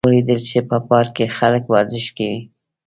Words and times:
ما 0.03 0.09
ولیدل 0.09 0.39
چې 0.49 0.59
په 0.69 0.77
پارک 0.89 1.09
کې 1.17 1.25
خلک 1.37 1.63
ورزش 1.67 2.05
کوي 2.17 2.39